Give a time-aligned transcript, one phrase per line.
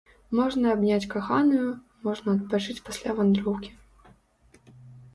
[0.37, 1.67] Можна абняць каханую,
[2.09, 3.75] можна адпачыць пасля вандроўкі.